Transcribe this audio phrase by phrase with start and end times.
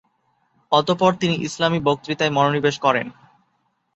[0.71, 3.07] অতপর তিনি ইসলামি বক্তৃতায় মনোনিবেশ করেন।